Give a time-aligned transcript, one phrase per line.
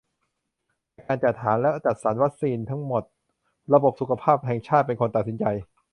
[0.93, 3.03] แต่การจัดหาและจัดสรรวัคซีนทั้งหมด
[3.73, 5.45] ระบบสุขภาพแห่งชาติเป็นคนตัดสินใจ